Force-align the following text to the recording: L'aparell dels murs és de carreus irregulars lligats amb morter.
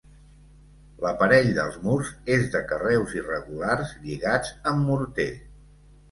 L'aparell 1.01 1.49
dels 1.57 1.75
murs 1.83 2.07
és 2.35 2.47
de 2.55 2.61
carreus 2.71 3.13
irregulars 3.19 3.91
lligats 4.07 4.55
amb 4.71 4.89
morter. 4.93 5.29